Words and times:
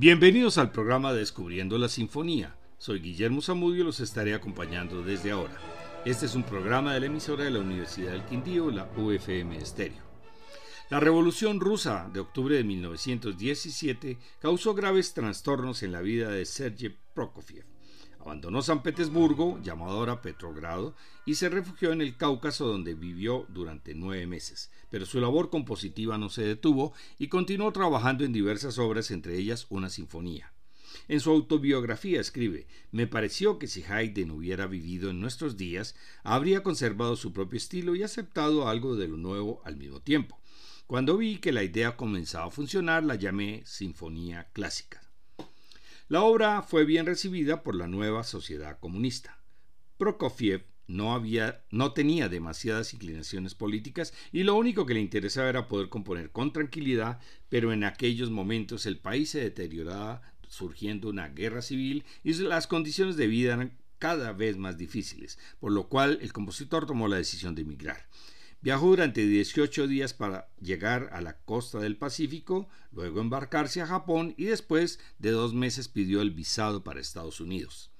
Bienvenidos 0.00 0.56
al 0.56 0.72
programa 0.72 1.12
Descubriendo 1.12 1.76
la 1.76 1.90
Sinfonía. 1.90 2.56
Soy 2.78 3.00
Guillermo 3.00 3.42
Zamudio 3.42 3.82
y 3.82 3.84
los 3.84 4.00
estaré 4.00 4.32
acompañando 4.32 5.02
desde 5.02 5.30
ahora. 5.30 5.52
Este 6.06 6.24
es 6.24 6.34
un 6.34 6.42
programa 6.42 6.94
de 6.94 7.00
la 7.00 7.06
emisora 7.06 7.44
de 7.44 7.50
la 7.50 7.58
Universidad 7.58 8.12
del 8.12 8.24
Quindío, 8.24 8.70
la 8.70 8.88
UFM 8.96 9.58
Estéreo. 9.58 10.02
La 10.88 11.00
Revolución 11.00 11.60
Rusa 11.60 12.08
de 12.14 12.20
octubre 12.20 12.56
de 12.56 12.64
1917 12.64 14.16
causó 14.38 14.72
graves 14.72 15.12
trastornos 15.12 15.82
en 15.82 15.92
la 15.92 16.00
vida 16.00 16.30
de 16.30 16.46
Sergei 16.46 16.96
Prokofiev. 17.12 17.66
Abandonó 18.20 18.60
San 18.60 18.82
Petersburgo, 18.82 19.58
llamado 19.62 19.92
ahora 19.92 20.20
Petrogrado, 20.20 20.94
y 21.24 21.36
se 21.36 21.48
refugió 21.48 21.92
en 21.92 22.02
el 22.02 22.16
Cáucaso 22.18 22.66
donde 22.66 22.94
vivió 22.94 23.46
durante 23.48 23.94
nueve 23.94 24.26
meses. 24.26 24.70
Pero 24.90 25.06
su 25.06 25.20
labor 25.20 25.48
compositiva 25.48 26.18
no 26.18 26.28
se 26.28 26.42
detuvo 26.42 26.92
y 27.18 27.28
continuó 27.28 27.72
trabajando 27.72 28.24
en 28.24 28.32
diversas 28.32 28.78
obras, 28.78 29.10
entre 29.10 29.38
ellas 29.38 29.66
una 29.70 29.88
sinfonía. 29.88 30.52
En 31.08 31.20
su 31.20 31.30
autobiografía 31.30 32.20
escribe, 32.20 32.66
me 32.92 33.06
pareció 33.06 33.58
que 33.58 33.68
si 33.68 33.82
Haydn 33.84 34.30
hubiera 34.30 34.66
vivido 34.66 35.10
en 35.10 35.20
nuestros 35.20 35.56
días, 35.56 35.96
habría 36.22 36.62
conservado 36.62 37.16
su 37.16 37.32
propio 37.32 37.56
estilo 37.56 37.94
y 37.94 38.02
aceptado 38.02 38.68
algo 38.68 38.96
de 38.96 39.08
lo 39.08 39.16
nuevo 39.16 39.62
al 39.64 39.76
mismo 39.76 40.00
tiempo. 40.00 40.38
Cuando 40.86 41.16
vi 41.16 41.38
que 41.38 41.52
la 41.52 41.62
idea 41.62 41.96
comenzaba 41.96 42.46
a 42.46 42.50
funcionar, 42.50 43.02
la 43.02 43.14
llamé 43.14 43.62
Sinfonía 43.64 44.48
Clásica. 44.52 45.09
La 46.10 46.22
obra 46.22 46.62
fue 46.62 46.84
bien 46.84 47.06
recibida 47.06 47.62
por 47.62 47.76
la 47.76 47.86
nueva 47.86 48.24
sociedad 48.24 48.80
comunista. 48.80 49.38
Prokofiev 49.96 50.66
no, 50.88 51.92
tenía 51.92 52.28
demasiadas 52.28 52.92
inclinaciones 52.94 53.54
políticas 53.54 54.12
y 54.32 54.42
lo 54.42 54.56
único 54.56 54.86
que 54.86 54.94
le 54.94 55.00
interesaba 55.00 55.48
era 55.48 55.68
poder 55.68 55.88
componer 55.88 56.32
con 56.32 56.52
tranquilidad, 56.52 57.20
pero 57.48 57.72
en 57.72 57.84
aquellos 57.84 58.28
momentos 58.28 58.86
el 58.86 58.98
país 58.98 59.30
se 59.30 59.38
deterioraba 59.38 60.22
surgiendo 60.48 61.10
una 61.10 61.28
guerra 61.28 61.62
civil 61.62 62.04
y 62.24 62.34
las 62.34 62.66
condiciones 62.66 63.16
de 63.16 63.28
vida 63.28 63.54
eran 63.54 63.78
cada 64.00 64.32
vez 64.32 64.56
más 64.56 64.76
difíciles, 64.76 65.38
por 65.60 65.70
lo 65.70 65.88
cual 65.88 66.18
el 66.22 66.32
compositor 66.32 66.86
tomó 66.86 67.06
la 67.06 67.18
decisión 67.18 67.54
de 67.54 67.62
emigrar. 67.62 68.08
Viajó 68.62 68.88
durante 68.88 69.26
18 69.26 69.86
días 69.86 70.12
para 70.12 70.50
llegar 70.60 71.08
a 71.12 71.22
la 71.22 71.38
costa 71.38 71.78
del 71.78 71.96
Pacífico, 71.96 72.68
luego 72.92 73.22
embarcarse 73.22 73.80
a 73.80 73.86
Japón 73.86 74.34
y 74.36 74.44
después 74.44 75.00
de 75.18 75.30
dos 75.30 75.54
meses 75.54 75.88
pidió 75.88 76.20
el 76.20 76.30
visado 76.30 76.84
para 76.84 77.00
Estados 77.00 77.40
Unidos. 77.40 77.90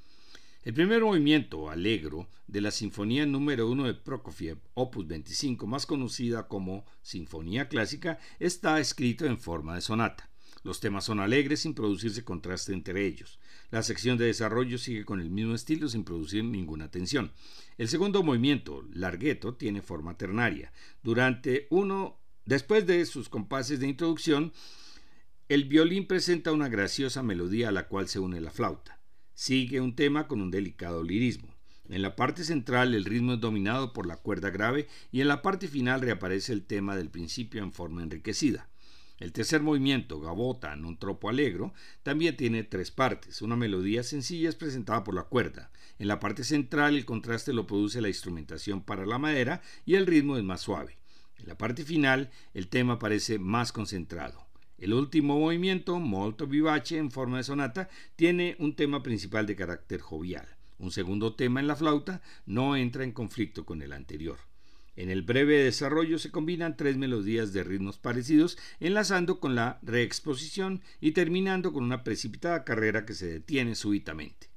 El 0.62 0.74
primer 0.74 1.00
movimiento, 1.02 1.70
Alegro, 1.70 2.28
de 2.46 2.60
la 2.60 2.70
Sinfonía 2.70 3.24
número 3.24 3.70
1 3.70 3.84
de 3.84 3.94
Prokofiev, 3.94 4.58
opus 4.74 5.06
25, 5.06 5.66
más 5.66 5.86
conocida 5.86 6.46
como 6.46 6.84
Sinfonía 7.00 7.70
Clásica, 7.70 8.18
está 8.38 8.78
escrito 8.80 9.24
en 9.24 9.38
forma 9.38 9.76
de 9.76 9.80
sonata. 9.80 10.28
Los 10.62 10.80
temas 10.80 11.04
son 11.04 11.20
alegres 11.20 11.60
sin 11.60 11.72
producirse 11.72 12.22
contraste 12.22 12.74
entre 12.74 13.06
ellos. 13.06 13.38
La 13.70 13.82
sección 13.84 14.18
de 14.18 14.26
desarrollo 14.26 14.78
sigue 14.78 15.04
con 15.04 15.20
el 15.20 15.30
mismo 15.30 15.54
estilo 15.54 15.88
sin 15.88 16.04
producir 16.04 16.42
ninguna 16.42 16.90
tensión. 16.90 17.32
El 17.78 17.88
segundo 17.88 18.22
movimiento, 18.22 18.84
largueto, 18.92 19.54
tiene 19.54 19.80
forma 19.80 20.16
ternaria. 20.16 20.72
Durante 21.02 21.68
uno, 21.70 22.20
después 22.44 22.86
de 22.86 23.06
sus 23.06 23.28
compases 23.28 23.78
de 23.78 23.88
introducción, 23.88 24.52
el 25.48 25.64
violín 25.64 26.06
presenta 26.06 26.52
una 26.52 26.68
graciosa 26.68 27.22
melodía 27.22 27.68
a 27.68 27.72
la 27.72 27.86
cual 27.86 28.08
se 28.08 28.18
une 28.18 28.40
la 28.40 28.50
flauta. 28.50 29.00
Sigue 29.34 29.80
un 29.80 29.94
tema 29.94 30.26
con 30.26 30.40
un 30.40 30.50
delicado 30.50 31.02
lirismo. 31.02 31.54
En 31.88 32.02
la 32.02 32.14
parte 32.14 32.44
central 32.44 32.94
el 32.94 33.04
ritmo 33.04 33.34
es 33.34 33.40
dominado 33.40 33.92
por 33.92 34.06
la 34.06 34.16
cuerda 34.16 34.50
grave 34.50 34.86
y 35.10 35.20
en 35.20 35.28
la 35.28 35.42
parte 35.42 35.66
final 35.66 36.00
reaparece 36.00 36.52
el 36.52 36.64
tema 36.64 36.94
del 36.94 37.10
principio 37.10 37.62
en 37.62 37.72
forma 37.72 38.02
enriquecida. 38.02 38.69
El 39.20 39.32
tercer 39.32 39.60
movimiento, 39.60 40.18
Gabota 40.18 40.74
un 40.74 40.98
tropo 40.98 41.28
alegro, 41.28 41.74
también 42.02 42.38
tiene 42.38 42.64
tres 42.64 42.90
partes. 42.90 43.42
Una 43.42 43.54
melodía 43.54 44.02
sencilla 44.02 44.48
es 44.48 44.56
presentada 44.56 45.04
por 45.04 45.14
la 45.14 45.24
cuerda. 45.24 45.70
En 45.98 46.08
la 46.08 46.18
parte 46.18 46.42
central 46.42 46.96
el 46.96 47.04
contraste 47.04 47.52
lo 47.52 47.66
produce 47.66 48.00
la 48.00 48.08
instrumentación 48.08 48.82
para 48.82 49.04
la 49.04 49.18
madera 49.18 49.60
y 49.84 49.96
el 49.96 50.06
ritmo 50.06 50.38
es 50.38 50.42
más 50.42 50.62
suave. 50.62 50.96
En 51.36 51.46
la 51.46 51.58
parte 51.58 51.84
final 51.84 52.30
el 52.54 52.68
tema 52.68 52.98
parece 52.98 53.38
más 53.38 53.72
concentrado. 53.72 54.46
El 54.78 54.94
último 54.94 55.38
movimiento, 55.38 55.98
molto 55.98 56.46
vivace 56.46 56.96
en 56.96 57.10
forma 57.10 57.36
de 57.36 57.44
sonata, 57.44 57.90
tiene 58.16 58.56
un 58.58 58.74
tema 58.74 59.02
principal 59.02 59.44
de 59.44 59.54
carácter 59.54 60.00
jovial. 60.00 60.48
Un 60.78 60.90
segundo 60.90 61.34
tema 61.34 61.60
en 61.60 61.66
la 61.66 61.76
flauta 61.76 62.22
no 62.46 62.74
entra 62.74 63.04
en 63.04 63.12
conflicto 63.12 63.66
con 63.66 63.82
el 63.82 63.92
anterior. 63.92 64.38
En 64.96 65.10
el 65.10 65.22
breve 65.22 65.62
desarrollo 65.62 66.18
se 66.18 66.30
combinan 66.30 66.76
tres 66.76 66.96
melodías 66.96 67.52
de 67.52 67.64
ritmos 67.64 67.98
parecidos, 67.98 68.58
enlazando 68.80 69.40
con 69.40 69.54
la 69.54 69.78
reexposición 69.82 70.82
y 71.00 71.12
terminando 71.12 71.72
con 71.72 71.84
una 71.84 72.04
precipitada 72.04 72.64
carrera 72.64 73.06
que 73.06 73.14
se 73.14 73.26
detiene 73.26 73.74
súbitamente. 73.74 74.50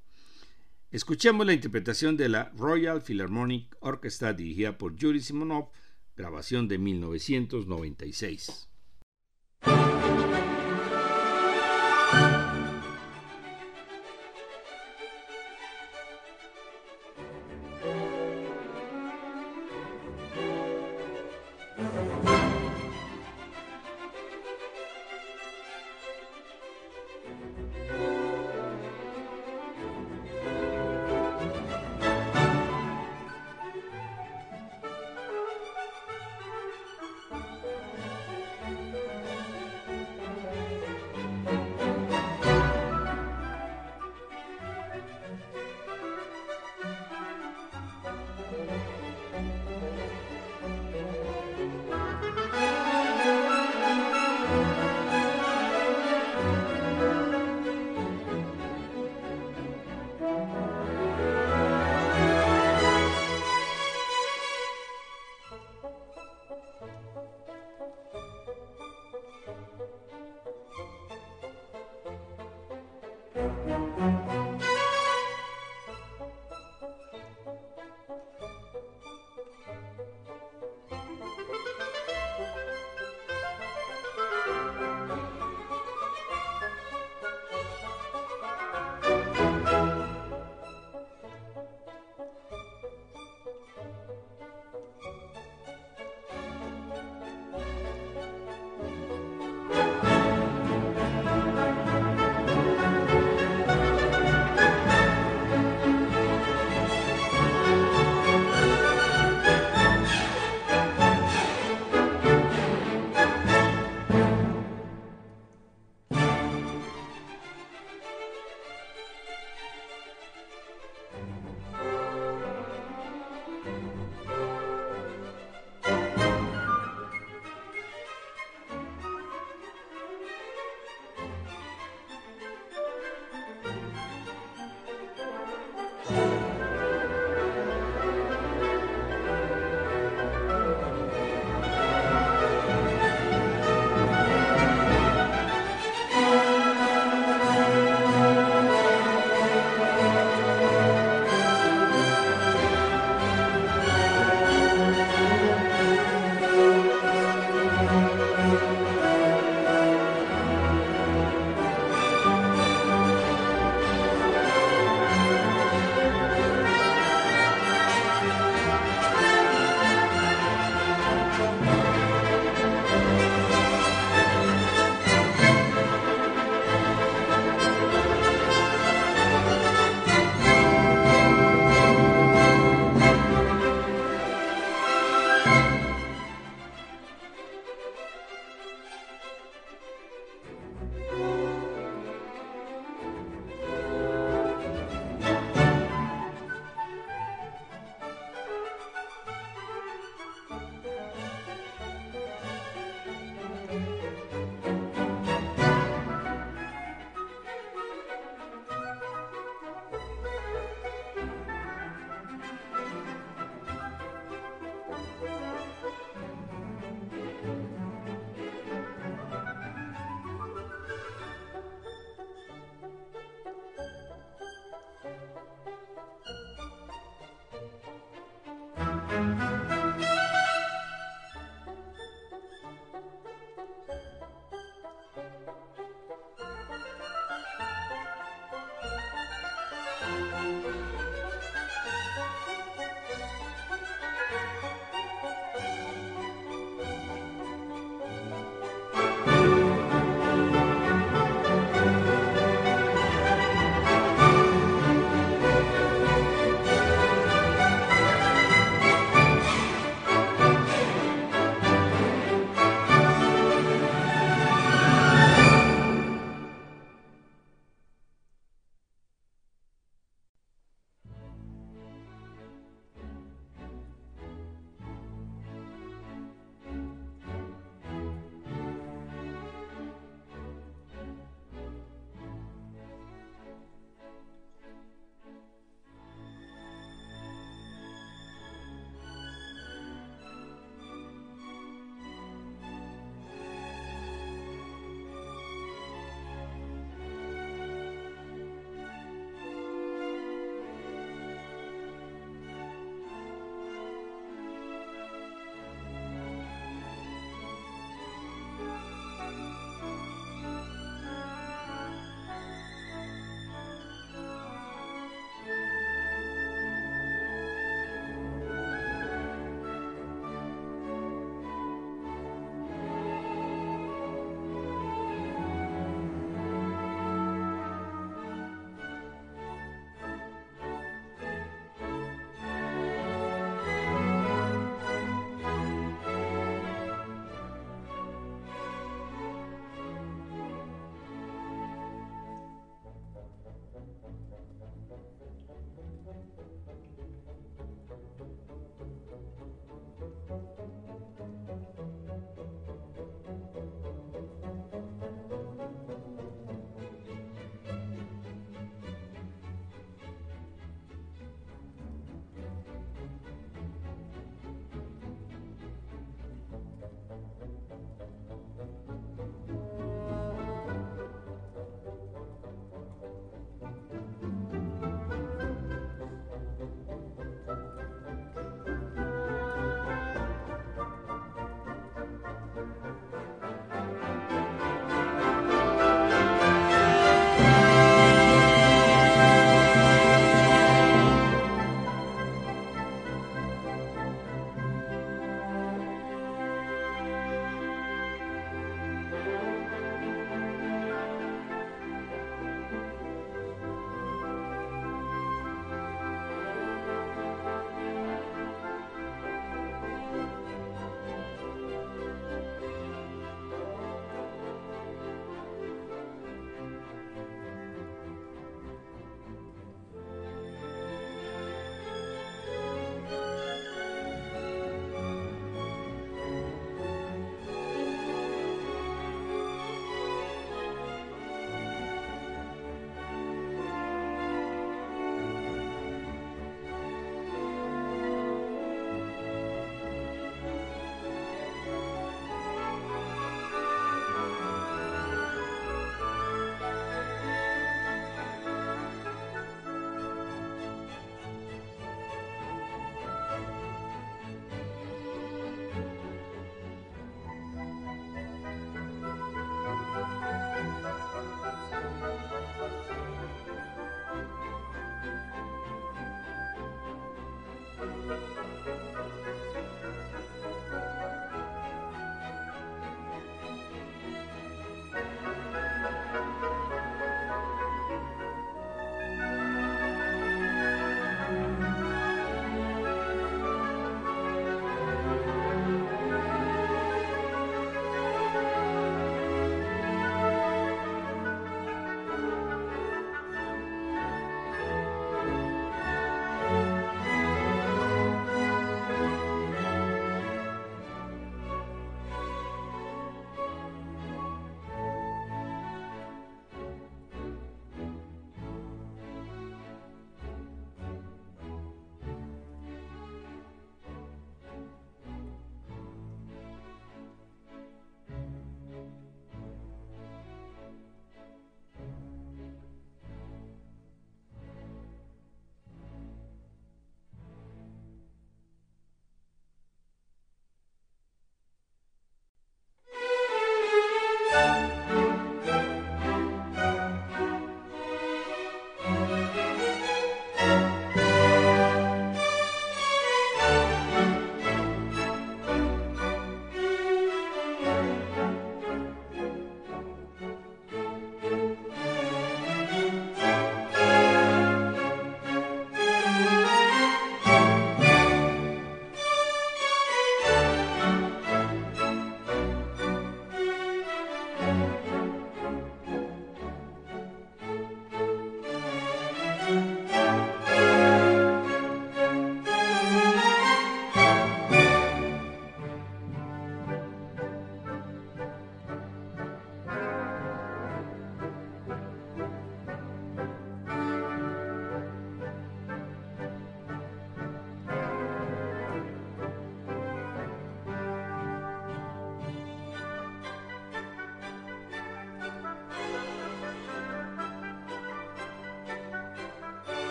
Escuchemos 0.92 1.46
la 1.46 1.54
interpretación 1.54 2.18
de 2.18 2.30
la 2.30 2.52
Royal 2.56 3.02
Philharmonic 3.02 3.76
Orchestra 3.80 4.34
dirigida 4.34 4.78
por 4.78 4.96
Yuri 4.96 5.22
Simonov, 5.22 5.70
grabación 6.16 6.68
de 6.68 6.78
1996. 6.78 8.70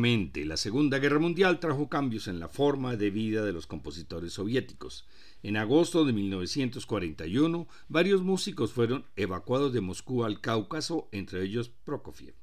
La 0.00 0.56
Segunda 0.56 0.98
Guerra 0.98 1.18
Mundial 1.18 1.60
trajo 1.60 1.90
cambios 1.90 2.26
en 2.26 2.40
la 2.40 2.48
forma 2.48 2.96
de 2.96 3.10
vida 3.10 3.44
de 3.44 3.52
los 3.52 3.66
compositores 3.66 4.32
soviéticos. 4.32 5.06
En 5.42 5.58
agosto 5.58 6.06
de 6.06 6.14
1941, 6.14 7.68
varios 7.88 8.22
músicos 8.22 8.72
fueron 8.72 9.04
evacuados 9.14 9.74
de 9.74 9.82
Moscú 9.82 10.24
al 10.24 10.40
Cáucaso, 10.40 11.10
entre 11.12 11.44
ellos 11.44 11.68
Prokofiev. 11.84 12.34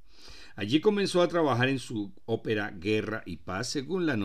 Allí 0.56 0.82
comenzó 0.82 1.24
a 1.24 1.28
trabajar 1.28 1.68
en 1.70 1.80
su 1.80 2.14
ópera 2.26 2.70
Guerra 2.70 3.24
y 3.26 3.38
Paz, 3.38 3.72
según 3.72 4.06
la 4.06 4.16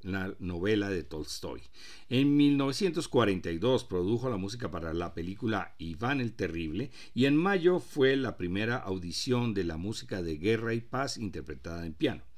la 0.00 0.34
novela 0.38 0.88
de 0.88 1.02
Tolstoy. 1.02 1.60
En 2.08 2.34
1942 2.34 3.84
produjo 3.84 4.30
la 4.30 4.38
música 4.38 4.70
para 4.70 4.94
la 4.94 5.12
película 5.12 5.74
Iván 5.76 6.22
el 6.22 6.32
Terrible 6.32 6.90
y 7.12 7.26
en 7.26 7.36
mayo 7.36 7.80
fue 7.80 8.16
la 8.16 8.38
primera 8.38 8.78
audición 8.78 9.52
de 9.52 9.64
la 9.64 9.76
música 9.76 10.22
de 10.22 10.38
Guerra 10.38 10.72
y 10.72 10.80
Paz 10.80 11.18
interpretada 11.18 11.84
en 11.84 11.92
piano. 11.92 12.31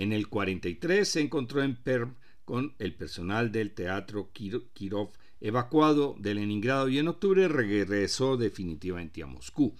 En 0.00 0.14
el 0.14 0.28
43 0.28 1.06
se 1.06 1.20
encontró 1.20 1.62
en 1.62 1.76
Perm 1.76 2.14
con 2.46 2.74
el 2.78 2.94
personal 2.94 3.52
del 3.52 3.72
Teatro 3.72 4.30
Kirov 4.32 5.12
evacuado 5.42 6.16
de 6.18 6.32
Leningrado 6.32 6.88
y 6.88 6.98
en 6.98 7.08
octubre 7.08 7.48
regresó 7.48 8.38
definitivamente 8.38 9.22
a 9.22 9.26
Moscú. 9.26 9.74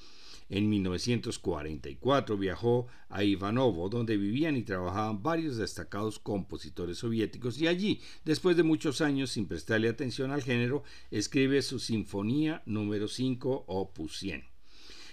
En 0.50 0.68
1944 0.68 2.36
viajó 2.36 2.86
a 3.08 3.24
Ivanovo, 3.24 3.88
donde 3.88 4.18
vivían 4.18 4.58
y 4.58 4.62
trabajaban 4.62 5.22
varios 5.22 5.56
destacados 5.56 6.18
compositores 6.18 6.98
soviéticos, 6.98 7.58
y 7.58 7.66
allí, 7.66 8.02
después 8.22 8.58
de 8.58 8.62
muchos 8.62 9.00
años 9.00 9.30
sin 9.30 9.46
prestarle 9.46 9.88
atención 9.88 10.32
al 10.32 10.42
género, 10.42 10.82
escribe 11.10 11.62
su 11.62 11.78
Sinfonía 11.78 12.62
número 12.66 13.08
5, 13.08 13.64
opus 13.68 14.18
100. 14.18 14.49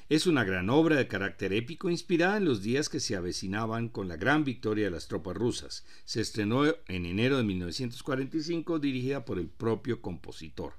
Es 0.10 0.26
una 0.26 0.46
gran 0.46 0.70
obra 0.70 0.96
de 0.96 1.10
carácter 1.10 1.52
épico 1.52 1.90
inspirada 1.90 2.38
en 2.38 2.46
los 2.46 2.62
días 2.62 2.88
que 2.88 3.02
se 3.02 3.18
avecinaban 3.18 3.90
con 3.90 4.08
la 4.08 4.16
gran 4.16 4.46
victoria 4.46 4.86
de 4.86 4.92
las 4.92 5.10
tropas 5.10 5.36
rusas. 5.36 5.86
Se 6.06 6.22
estrenó 6.22 6.66
en 6.66 7.06
enero 7.06 7.36
de 7.36 7.44
1945 7.44 8.80
dirigida 8.80 9.26
por 9.26 9.38
el 9.38 9.50
propio 9.50 10.02
compositor. 10.02 10.76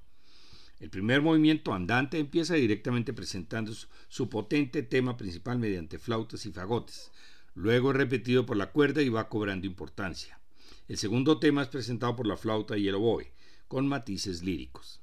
El 0.81 0.89
primer 0.89 1.21
movimiento 1.21 1.75
andante 1.75 2.19
empieza 2.19 2.55
directamente 2.55 3.13
presentando 3.13 3.73
su 4.09 4.31
potente 4.31 4.83
tema 4.83 5.19
principal 5.19 5.59
mediante 5.59 5.99
flautas 5.99 6.47
y 6.47 6.51
fagotes. 6.51 7.11
Luego 7.55 7.91
es 7.91 7.99
repetido 7.99 8.47
por 8.47 8.57
la 8.57 8.71
cuerda 8.71 9.03
y 9.03 9.11
va 9.11 9.29
cobrando 9.29 9.67
importancia. 9.67 10.41
El 10.89 10.97
segundo 10.97 11.39
tema 11.39 11.61
es 11.61 11.69
presentado 11.69 12.17
por 12.17 12.27
la 12.27 12.39
flauta 12.39 12.79
y 12.79 12.89
el 12.89 12.95
oboe, 12.95 13.31
con 13.67 13.89
matices 13.89 14.43
líricos. 14.43 15.03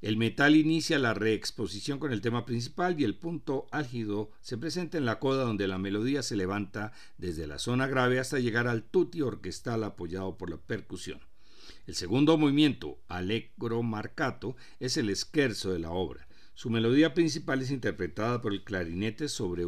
El 0.00 0.16
metal 0.16 0.54
inicia 0.54 0.96
la 1.00 1.12
reexposición 1.12 1.98
con 1.98 2.12
el 2.12 2.20
tema 2.20 2.46
principal 2.46 3.00
y 3.00 3.04
el 3.04 3.16
punto 3.16 3.66
álgido 3.72 4.30
se 4.40 4.56
presenta 4.56 4.96
en 4.96 5.04
la 5.04 5.18
coda 5.18 5.42
donde 5.42 5.66
la 5.66 5.76
melodía 5.76 6.22
se 6.22 6.36
levanta 6.36 6.92
desde 7.16 7.48
la 7.48 7.58
zona 7.58 7.88
grave 7.88 8.20
hasta 8.20 8.38
llegar 8.38 8.68
al 8.68 8.84
tutti 8.84 9.22
orquestal 9.22 9.82
apoyado 9.82 10.38
por 10.38 10.50
la 10.50 10.56
percusión. 10.56 11.20
El 11.88 11.96
segundo 11.96 12.38
movimiento, 12.38 13.00
Allegro 13.08 13.82
Marcato, 13.82 14.54
es 14.78 14.96
el 14.96 15.10
esquerzo 15.10 15.72
de 15.72 15.80
la 15.80 15.90
obra. 15.90 16.28
Su 16.54 16.70
melodía 16.70 17.12
principal 17.12 17.60
es 17.60 17.72
interpretada 17.72 18.40
por 18.40 18.52
el 18.52 18.62
clarinete 18.62 19.28
sobre, 19.28 19.64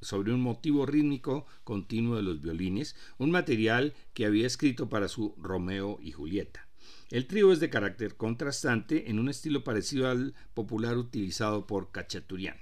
sobre 0.00 0.32
un 0.32 0.40
motivo 0.40 0.86
rítmico 0.86 1.46
continuo 1.64 2.14
de 2.14 2.22
los 2.22 2.40
violines, 2.40 2.94
un 3.18 3.32
material 3.32 3.94
que 4.12 4.24
había 4.24 4.46
escrito 4.46 4.88
para 4.88 5.08
su 5.08 5.34
Romeo 5.36 5.98
y 6.00 6.12
Julieta. 6.12 6.68
El 7.10 7.26
trío 7.26 7.52
es 7.52 7.60
de 7.60 7.70
carácter 7.70 8.16
contrastante 8.16 9.10
en 9.10 9.18
un 9.18 9.28
estilo 9.28 9.62
parecido 9.62 10.08
al 10.08 10.34
popular 10.54 10.96
utilizado 10.96 11.66
por 11.66 11.92
Cachaturian. 11.92 12.56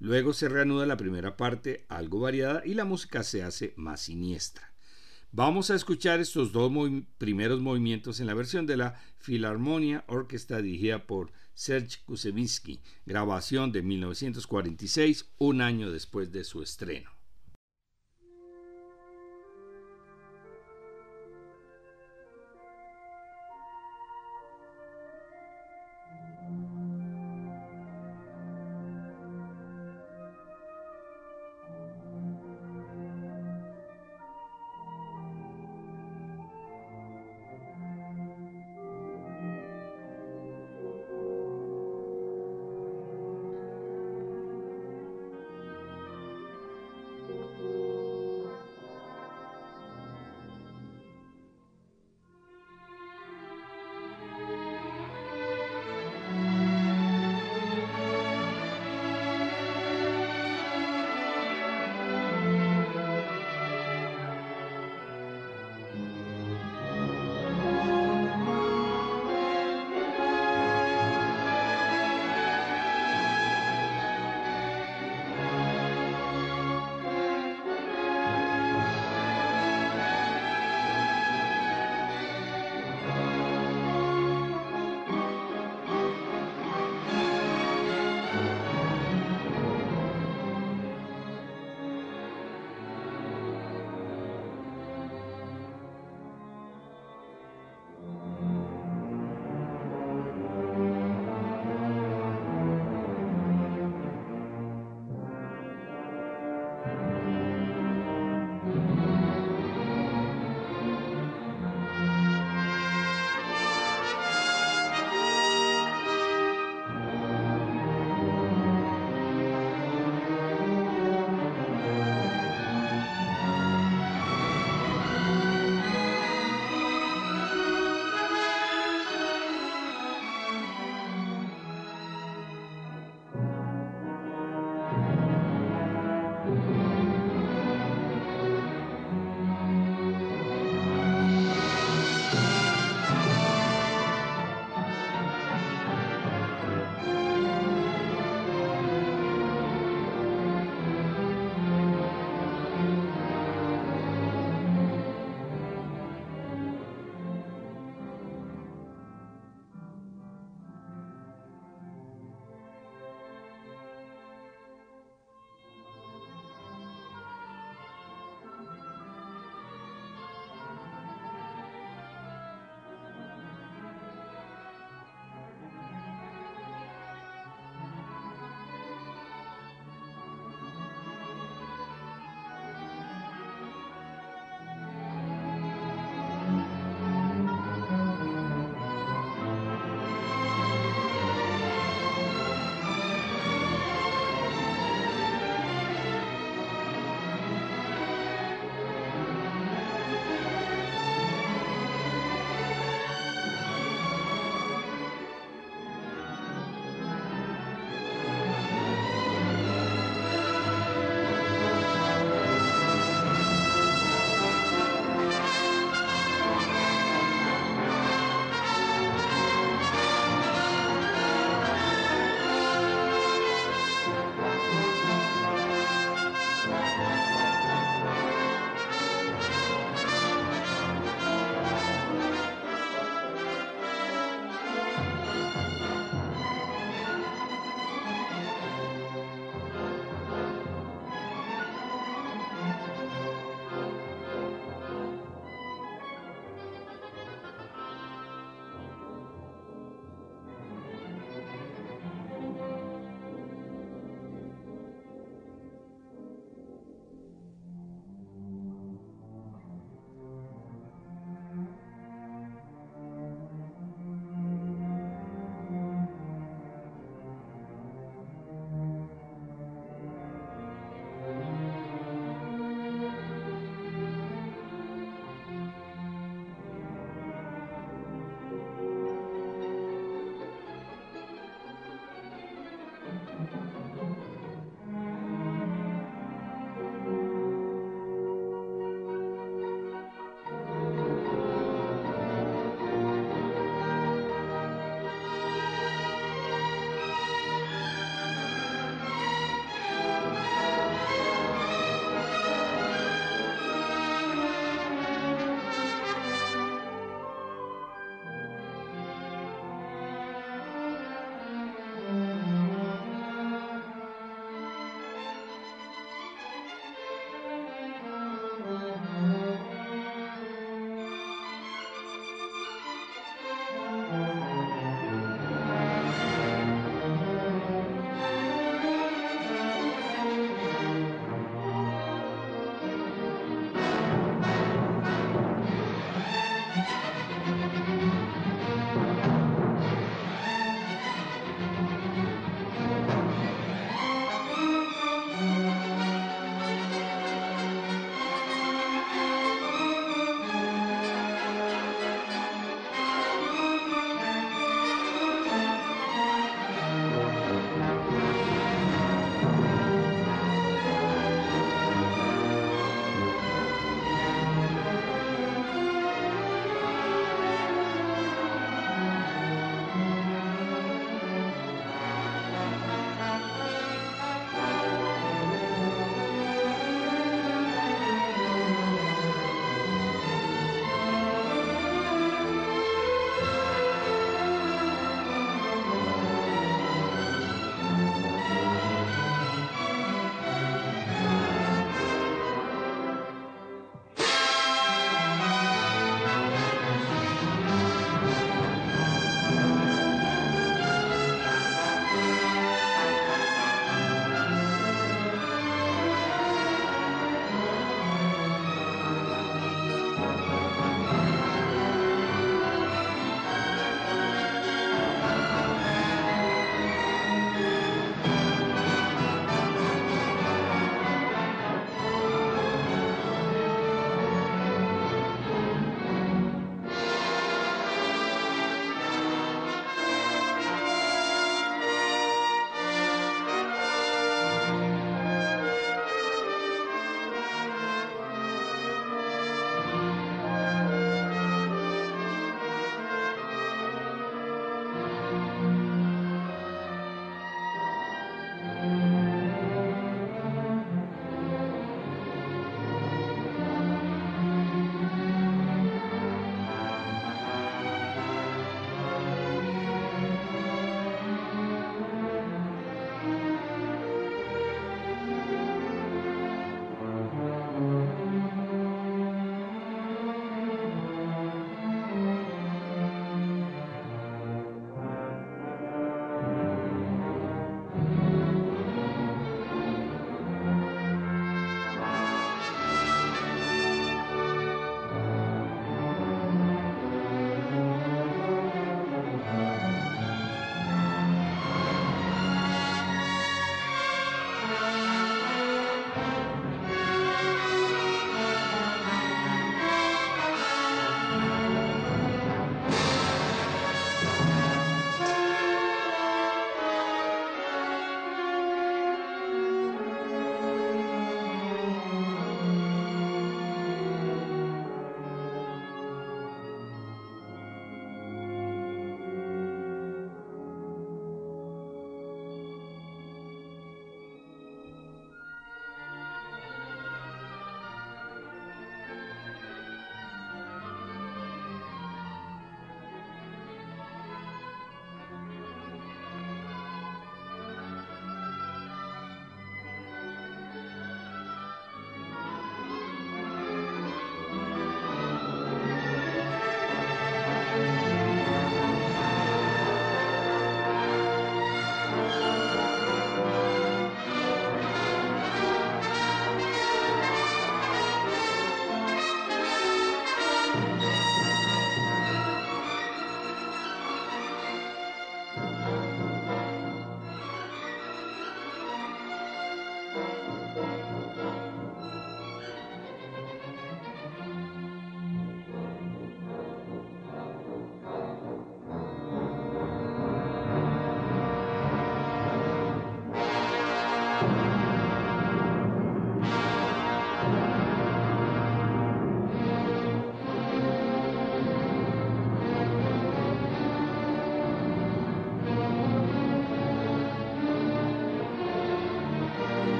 Luego 0.00 0.32
se 0.32 0.48
reanuda 0.48 0.86
la 0.86 0.96
primera 0.96 1.36
parte, 1.36 1.84
algo 1.88 2.20
variada, 2.20 2.62
y 2.64 2.74
la 2.74 2.84
música 2.84 3.22
se 3.22 3.42
hace 3.42 3.74
más 3.76 4.00
siniestra. 4.02 4.72
Vamos 5.32 5.70
a 5.70 5.74
escuchar 5.74 6.20
estos 6.20 6.52
dos 6.52 6.70
primeros 7.18 7.60
movimientos 7.60 8.20
en 8.20 8.26
la 8.26 8.34
versión 8.34 8.66
de 8.66 8.76
la 8.76 9.00
Filarmonia 9.18 10.04
Orquesta 10.06 10.62
dirigida 10.62 11.06
por 11.06 11.32
Serge 11.54 11.98
Kusevinsky, 12.04 12.80
grabación 13.04 13.72
de 13.72 13.82
1946, 13.82 15.30
un 15.38 15.60
año 15.60 15.90
después 15.90 16.30
de 16.30 16.44
su 16.44 16.62
estreno. 16.62 17.13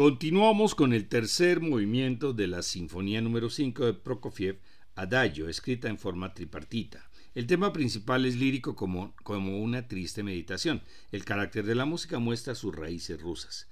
Continuamos 0.00 0.74
con 0.74 0.94
el 0.94 1.08
tercer 1.08 1.60
movimiento 1.60 2.32
de 2.32 2.46
la 2.46 2.62
Sinfonía 2.62 3.20
número 3.20 3.50
5 3.50 3.84
de 3.84 3.92
Prokofiev, 3.92 4.58
Adagio, 4.94 5.46
escrita 5.46 5.90
en 5.90 5.98
forma 5.98 6.32
tripartita. 6.32 7.10
El 7.34 7.46
tema 7.46 7.70
principal 7.74 8.24
es 8.24 8.36
lírico 8.36 8.74
como, 8.74 9.14
como 9.24 9.58
una 9.58 9.88
triste 9.88 10.22
meditación. 10.22 10.80
El 11.12 11.26
carácter 11.26 11.66
de 11.66 11.74
la 11.74 11.84
música 11.84 12.18
muestra 12.18 12.54
sus 12.54 12.74
raíces 12.74 13.20
rusas. 13.20 13.68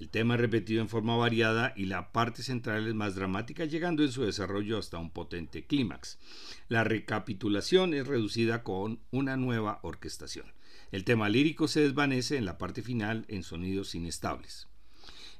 El 0.00 0.08
tema 0.08 0.34
es 0.34 0.40
repetido 0.40 0.82
en 0.82 0.88
forma 0.88 1.16
variada 1.16 1.72
y 1.76 1.84
la 1.84 2.10
parte 2.10 2.42
central 2.42 2.88
es 2.88 2.94
más 2.96 3.14
dramática, 3.14 3.64
llegando 3.64 4.02
en 4.02 4.10
su 4.10 4.24
desarrollo 4.24 4.78
hasta 4.78 4.98
un 4.98 5.10
potente 5.10 5.64
clímax. 5.64 6.18
La 6.68 6.82
recapitulación 6.82 7.94
es 7.94 8.04
reducida 8.04 8.64
con 8.64 8.98
una 9.12 9.36
nueva 9.36 9.78
orquestación. 9.82 10.46
El 10.90 11.04
tema 11.04 11.28
lírico 11.28 11.68
se 11.68 11.82
desvanece 11.82 12.36
en 12.36 12.46
la 12.46 12.58
parte 12.58 12.82
final 12.82 13.26
en 13.28 13.44
sonidos 13.44 13.94
inestables. 13.94 14.67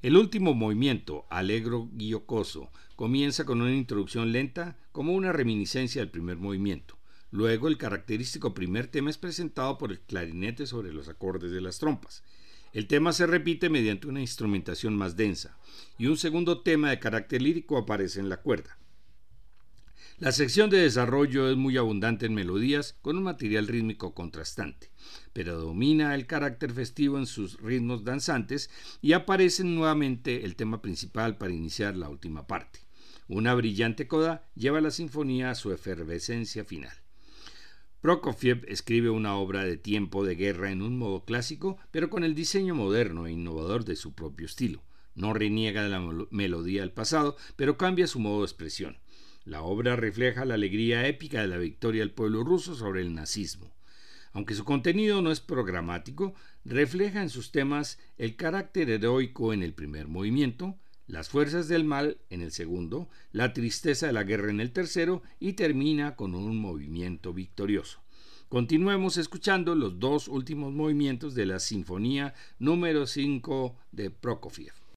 El 0.01 0.17
último 0.17 0.55
movimiento, 0.55 1.27
alegro 1.29 1.89
guiocoso, 1.93 2.71
comienza 2.95 3.45
con 3.45 3.61
una 3.61 3.75
introducción 3.75 4.31
lenta 4.31 4.79
como 4.93 5.13
una 5.13 5.33
reminiscencia 5.33 6.01
del 6.01 6.09
primer 6.09 6.37
movimiento. 6.37 6.97
Luego 7.33 7.67
el 7.67 7.79
característico 7.79 8.55
primer 8.55 8.87
tema 8.87 9.11
es 9.11 9.19
presentado 9.19 9.77
por 9.77 9.91
el 9.91 9.99
clarinete 9.99 10.69
sobre 10.69 10.93
los 10.93 11.09
acordes 11.09 11.51
de 11.51 11.61
las 11.61 11.81
trompas. 11.81 12.23
El 12.73 12.87
tema 12.87 13.13
se 13.13 13.27
repite 13.27 13.71
mediante 13.71 14.07
una 14.07 14.21
instrumentación 14.21 14.97
más 14.97 15.17
densa 15.17 15.59
y 15.99 16.07
un 16.07 16.17
segundo 16.17 16.61
tema 16.61 16.91
de 16.91 17.01
carácter 17.01 17.43
lírico 17.43 17.77
aparece 17.77 18.21
en 18.21 18.29
la 18.29 18.37
cuerda. 18.37 18.79
La 20.21 20.33
sección 20.33 20.69
de 20.69 20.79
desarrollo 20.79 21.49
es 21.49 21.57
muy 21.57 21.77
abundante 21.77 22.27
en 22.27 22.35
melodías 22.35 22.97
con 23.03 23.17
un 23.17 23.23
material 23.23 23.69
rítmico 23.69 24.15
contrastante, 24.15 24.91
pero 25.33 25.57
domina 25.57 26.13
el 26.17 26.27
carácter 26.27 26.73
festivo 26.73 27.19
en 27.19 27.27
sus 27.27 27.61
ritmos 27.61 28.03
danzantes 28.03 28.69
y 29.01 29.13
aparece 29.13 29.63
nuevamente 29.63 30.45
el 30.45 30.57
tema 30.57 30.83
principal 30.83 31.39
para 31.39 31.55
iniciar 31.55 31.95
la 31.95 32.09
última 32.09 32.49
parte. 32.49 32.81
Una 33.29 33.55
brillante 33.55 34.09
coda 34.09 34.49
lleva 34.57 34.81
la 34.81 34.91
sinfonía 34.91 35.53
a 35.53 35.55
su 35.55 35.71
efervescencia 35.71 36.65
final. 36.65 36.97
Prokofiev 38.01 38.65
escribe 38.67 39.11
una 39.11 39.37
obra 39.37 39.63
de 39.63 39.77
tiempo 39.77 40.25
de 40.25 40.35
guerra 40.35 40.73
en 40.73 40.83
un 40.83 40.99
modo 40.99 41.25
clásico, 41.25 41.79
pero 41.93 42.11
con 42.11 42.25
el 42.25 42.35
diseño 42.35 42.75
moderno 42.75 43.29
e 43.29 43.33
innovador 43.33 43.85
de 43.85 43.95
su 43.95 44.15
propio 44.15 44.47
estilo. 44.47 44.83
No 45.15 45.33
reniega 45.33 45.85
de 45.85 45.91
la 45.91 46.01
melodía 46.31 46.81
del 46.81 46.93
pasado, 46.93 47.37
pero 47.55 47.79
cambia 47.79 48.09
su 48.09 48.19
modo 48.19 48.41
de 48.41 48.47
expresión. 48.47 48.99
La 49.49 49.63
obra 49.63 49.97
refleja 49.97 50.45
la 50.45 50.57
alegría 50.57 51.09
épica 51.09 51.41
de 51.41 51.49
la 51.49 51.57
victoria 51.57 52.03
del 52.03 52.11
pueblo 52.11 52.45
ruso 52.45 52.75
sobre 52.75 53.01
el 53.01 53.15
nazismo. 53.15 53.73
Aunque 54.33 54.55
su 54.55 54.63
contenido 54.67 55.23
no 55.23 55.33
es 55.33 55.41
programático, 55.41 56.35
refleja 56.67 57.23
en 57.23 57.31
sus 57.31 57.51
temas 57.51 57.99
el 58.19 58.37
carácter 58.37 58.91
heroico 58.91 59.55
en 59.55 59.63
el 59.63 59.73
primer 59.73 60.07
movimiento, 60.07 60.77
las 61.07 61.31
fuerzas 61.31 61.67
del 61.67 61.85
mal 61.85 62.19
en 62.29 62.43
el 62.43 62.53
segundo, 62.53 63.09
la 63.33 63.55
tristeza 63.55 64.09
de 64.09 64.13
la 64.13 64.25
guerra 64.25 64.51
en 64.51 64.61
el 64.61 64.71
tercero 64.71 65.23
y 65.41 65.55
termina 65.55 66.15
con 66.15 66.35
un 66.35 66.59
movimiento 66.59 67.33
victorioso. 67.33 68.03
Continuemos 68.51 69.17
escuchando 69.17 69.75
los 69.75 69.99
dos 69.99 70.29
últimos 70.29 70.75
movimientos 70.75 71.35
de 71.35 71.47
la 71.47 71.59
Sinfonía 71.59 72.35
número 72.59 73.07
5 73.07 73.79
de 73.93 74.11
Prokofiev. 74.11 74.88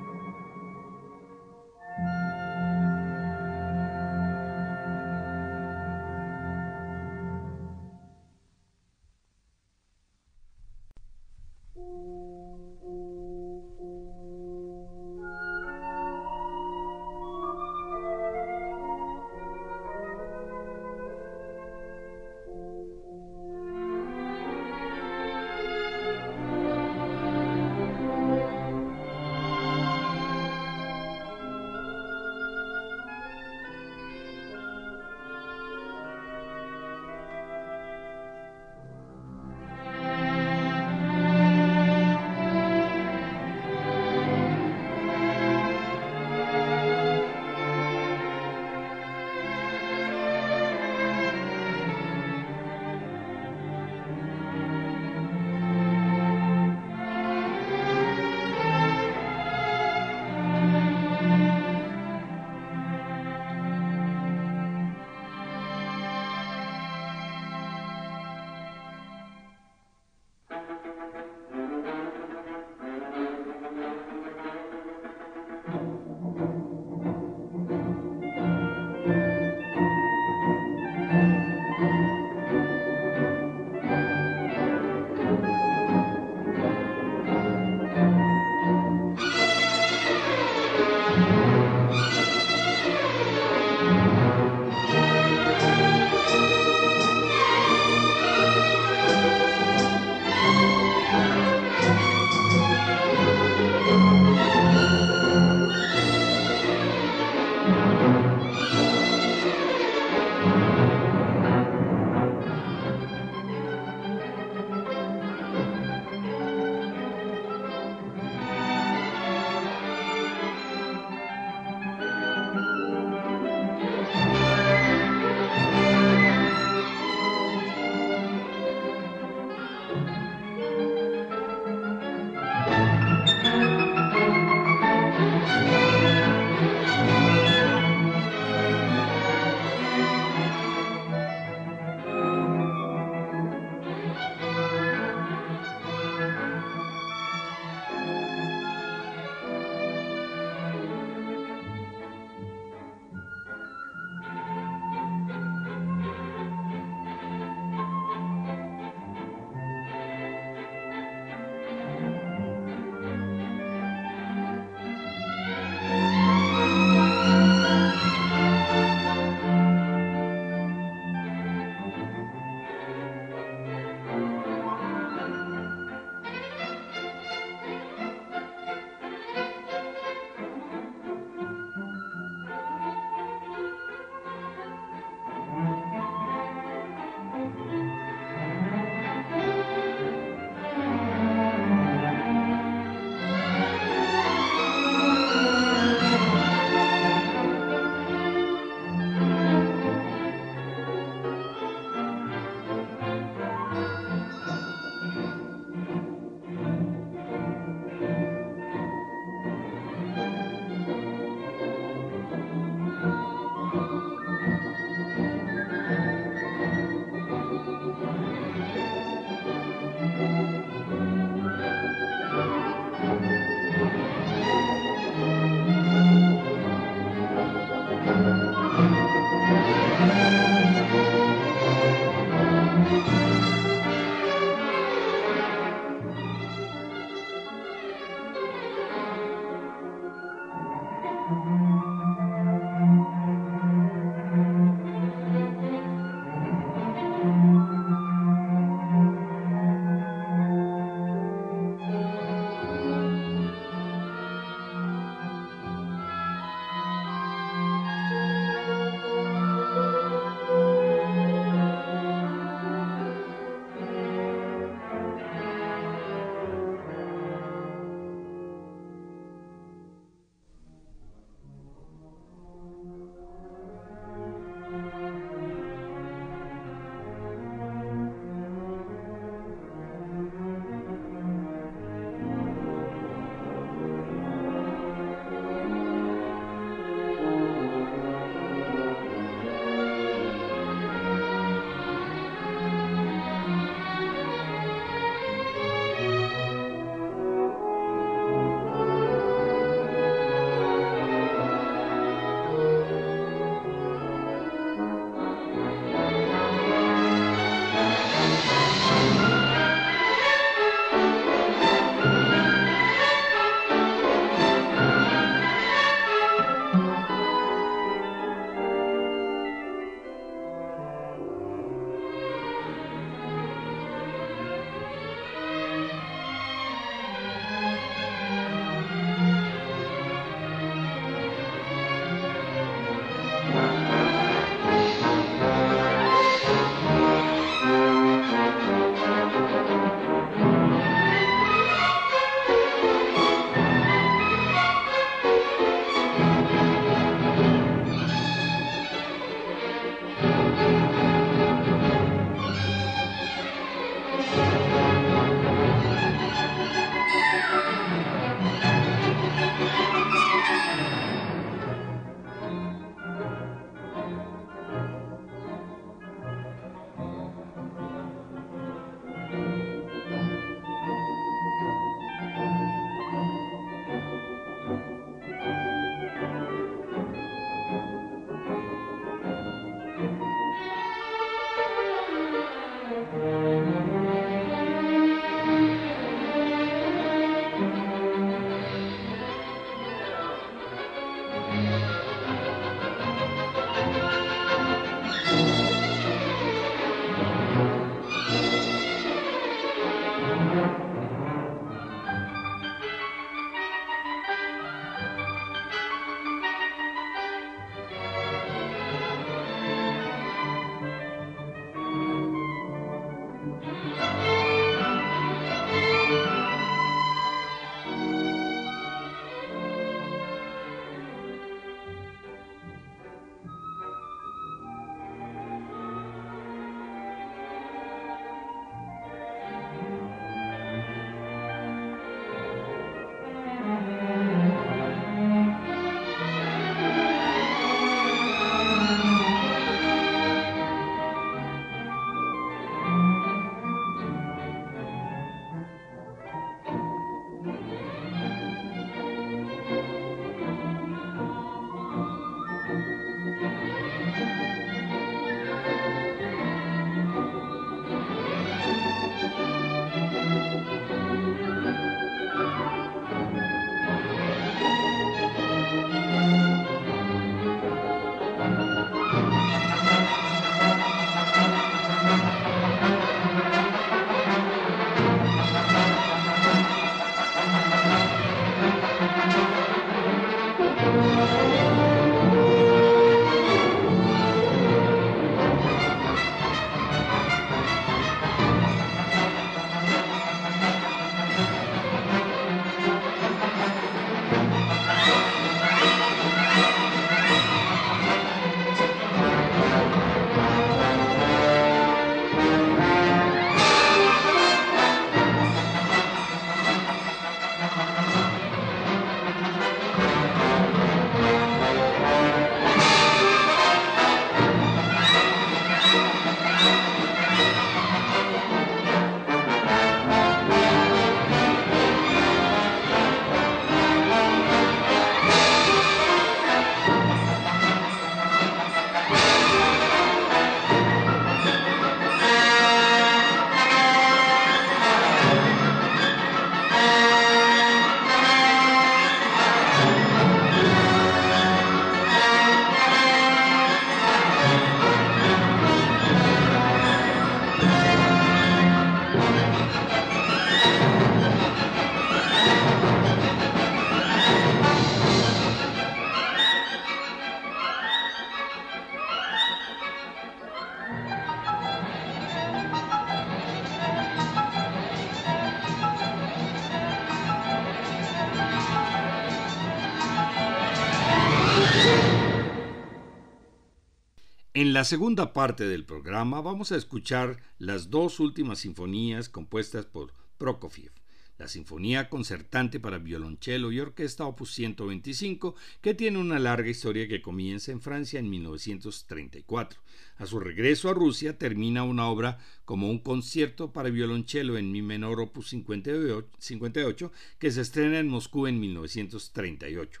En 574.56 574.72
la 574.72 574.84
segunda 574.84 575.32
parte 575.32 575.66
del 575.66 575.84
programa 575.84 576.40
vamos 576.40 576.70
a 576.70 576.76
escuchar 576.76 577.42
las 577.58 577.90
dos 577.90 578.20
últimas 578.20 578.60
sinfonías 578.60 579.28
compuestas 579.28 579.84
por 579.84 580.12
Prokofiev 580.38 580.92
la 581.38 581.48
Sinfonía 581.48 582.08
Concertante 582.08 582.78
para 582.78 582.98
Violonchelo 582.98 583.72
y 583.72 583.80
Orquesta 583.80 584.24
Opus 584.24 584.52
125, 584.52 585.56
que 585.80 585.92
tiene 585.92 586.18
una 586.18 586.38
larga 586.38 586.70
historia 586.70 587.08
que 587.08 587.22
comienza 587.22 587.72
en 587.72 587.80
Francia 587.80 588.20
en 588.20 588.30
1934. 588.30 589.80
A 590.18 590.26
su 590.26 590.38
regreso 590.38 590.88
a 590.88 590.94
Rusia 590.94 591.36
termina 591.36 591.82
una 591.82 592.08
obra 592.08 592.38
como 592.64 592.88
un 592.88 593.00
concierto 593.00 593.72
para 593.72 593.90
violonchelo 593.90 594.56
en 594.56 594.70
mi 594.70 594.80
menor 594.80 595.20
Opus 595.20 595.48
58, 595.48 597.12
que 597.40 597.50
se 597.50 597.60
estrena 597.60 597.98
en 597.98 598.06
Moscú 598.08 598.46
en 598.46 598.60
1938. 598.60 600.00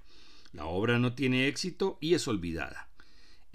La 0.52 0.66
obra 0.66 1.00
no 1.00 1.14
tiene 1.14 1.48
éxito 1.48 1.98
y 2.00 2.14
es 2.14 2.28
olvidada. 2.28 2.93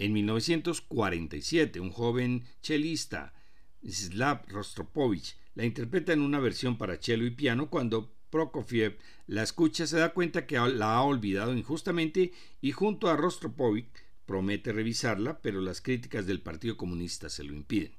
En 0.00 0.14
1947, 0.14 1.78
un 1.78 1.90
joven 1.90 2.46
chelista, 2.62 3.34
Slav 3.82 4.48
Rostropovich, 4.48 5.36
la 5.54 5.66
interpreta 5.66 6.14
en 6.14 6.22
una 6.22 6.40
versión 6.40 6.78
para 6.78 6.96
cello 6.96 7.26
y 7.26 7.32
piano 7.32 7.68
cuando 7.68 8.10
Prokofiev 8.30 8.96
la 9.26 9.42
escucha 9.42 9.86
se 9.86 9.98
da 9.98 10.14
cuenta 10.14 10.46
que 10.46 10.56
la 10.56 10.94
ha 10.94 11.02
olvidado 11.02 11.54
injustamente 11.54 12.32
y 12.62 12.72
junto 12.72 13.10
a 13.10 13.16
Rostropovich 13.16 13.90
promete 14.24 14.72
revisarla, 14.72 15.42
pero 15.42 15.60
las 15.60 15.82
críticas 15.82 16.26
del 16.26 16.40
Partido 16.40 16.78
Comunista 16.78 17.28
se 17.28 17.44
lo 17.44 17.52
impiden. 17.52 17.92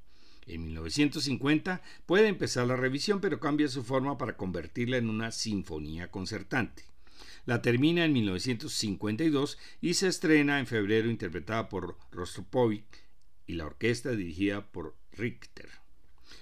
En 0.48 0.66
1950 0.66 1.84
puede 2.08 2.30
empezar 2.30 2.66
la 2.66 2.78
revisión, 2.78 3.22
pero 3.22 3.40
cambia 3.40 3.68
su 3.68 3.84
forma 3.84 4.18
para 4.18 4.38
convertirla 4.38 4.98
en 4.98 5.08
una 5.08 5.32
sinfonía 5.32 6.10
concertante. 6.10 6.91
La 7.46 7.62
termina 7.62 8.06
en 8.06 8.14
1952 8.14 9.58
y 9.82 9.94
se 9.96 10.08
estrena 10.08 10.60
en 10.60 10.68
febrero 10.68 11.10
interpretada 11.10 11.70
por 11.70 11.98
Rostropovich 12.12 13.06
y 13.48 13.54
la 13.54 13.66
orquesta 13.66 14.12
dirigida 14.12 14.72
por 14.72 14.96
Richter. 15.12 15.70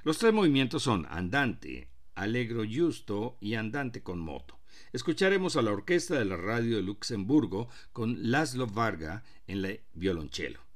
Los 0.04 0.18
tres 0.18 0.34
movimientos 0.34 0.84
son 0.84 1.06
andante, 1.10 1.90
alegro 2.16 2.64
justo 2.70 3.38
y 3.42 3.56
andante 3.56 4.04
con 4.04 4.20
moto. 4.20 4.60
Escucharemos 4.94 5.56
a 5.56 5.62
la 5.62 5.72
orquesta 5.72 6.18
de 6.18 6.26
la 6.26 6.38
radio 6.38 6.78
de 6.78 6.84
Luxemburgo 6.84 7.70
con 7.94 8.32
Laszlo 8.32 8.68
Varga 8.68 9.24
en 9.48 9.62
la 9.62 9.70
violonchelo. 9.94 10.69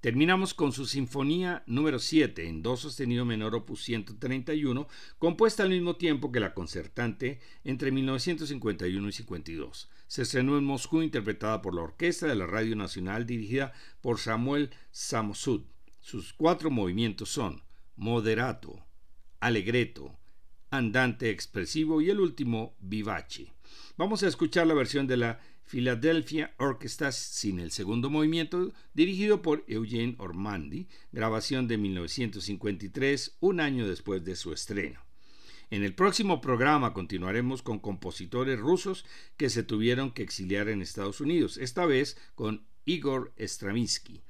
Terminamos 0.00 0.54
con 0.54 0.70
su 0.70 0.86
sinfonía 0.86 1.64
número 1.66 1.98
7 1.98 2.46
en 2.46 2.62
do 2.62 2.76
sostenido 2.76 3.24
menor 3.24 3.56
opus 3.56 3.82
131, 3.82 4.86
compuesta 5.18 5.64
al 5.64 5.70
mismo 5.70 5.96
tiempo 5.96 6.30
que 6.30 6.38
la 6.38 6.54
concertante 6.54 7.40
entre 7.64 7.90
1951 7.90 9.08
y 9.08 9.12
52. 9.12 9.90
Se 10.06 10.22
estrenó 10.22 10.56
en 10.56 10.62
Moscú 10.62 11.02
interpretada 11.02 11.60
por 11.62 11.74
la 11.74 11.82
orquesta 11.82 12.28
de 12.28 12.36
la 12.36 12.46
Radio 12.46 12.76
Nacional 12.76 13.26
dirigida 13.26 13.72
por 14.00 14.20
Samuel 14.20 14.70
Samosud. 14.92 15.62
Sus 15.98 16.32
cuatro 16.32 16.70
movimientos 16.70 17.30
son 17.30 17.64
moderato, 17.96 18.86
allegretto, 19.40 20.16
andante 20.70 21.30
expresivo 21.30 22.00
y 22.00 22.10
el 22.10 22.20
último 22.20 22.76
vivace. 22.78 23.52
Vamos 23.96 24.22
a 24.22 24.28
escuchar 24.28 24.68
la 24.68 24.74
versión 24.74 25.08
de 25.08 25.16
la 25.16 25.40
Philadelphia 25.68 26.54
Orchestra 26.56 27.12
sin 27.12 27.60
el 27.60 27.70
segundo 27.70 28.08
movimiento, 28.08 28.72
dirigido 28.94 29.42
por 29.42 29.64
Eugene 29.68 30.16
Ormandy, 30.18 30.88
grabación 31.12 31.68
de 31.68 31.76
1953, 31.76 33.36
un 33.40 33.60
año 33.60 33.86
después 33.86 34.24
de 34.24 34.34
su 34.34 34.52
estreno. 34.52 35.04
En 35.70 35.84
el 35.84 35.94
próximo 35.94 36.40
programa 36.40 36.94
continuaremos 36.94 37.62
con 37.62 37.80
compositores 37.80 38.58
rusos 38.58 39.04
que 39.36 39.50
se 39.50 39.62
tuvieron 39.62 40.10
que 40.10 40.22
exiliar 40.22 40.70
en 40.70 40.80
Estados 40.80 41.20
Unidos, 41.20 41.58
esta 41.58 41.84
vez 41.84 42.16
con 42.34 42.66
Igor 42.86 43.34
Stravinsky. 43.38 44.22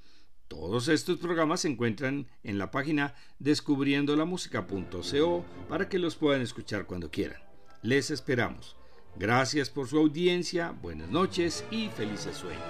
Todos 0.49 0.89
estos 0.89 1.19
programas 1.19 1.61
se 1.61 1.69
encuentran 1.69 2.27
en 2.43 2.59
la 2.59 2.73
página 2.73 3.15
descubriendolamusica.co 3.39 5.45
para 5.69 5.89
que 5.89 6.01
los 6.01 6.17
puedan 6.17 6.43
escuchar 6.43 6.87
cuando 6.87 7.13
quieran. 7.13 7.41
Les 7.83 8.11
esperamos. 8.11 8.78
Gracias 9.17 9.71
por 9.71 9.89
su 9.89 9.99
audiencia, 9.99 10.75
buenas 10.83 11.09
noches 11.09 11.65
y 11.71 11.89
felices 11.89 12.37
sueños. 12.37 12.63